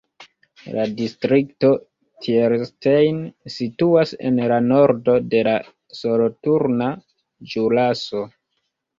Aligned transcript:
La 0.75 0.83
distrikto 0.99 1.67
Thierstein 2.27 3.19
situas 3.55 4.13
en 4.29 4.39
la 4.51 4.57
nordo 4.69 5.15
de 5.33 5.41
la 5.49 5.53
Soloturna 5.99 6.89
Ĵuraso. 7.53 8.23